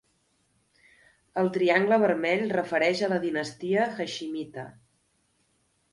El 1.41 1.49
triangle 1.57 1.99
vermell 2.05 2.43
refereix 2.57 3.03
a 3.09 3.13
la 3.15 3.21
dinastia 3.29 3.87
Haiximita. 3.91 4.65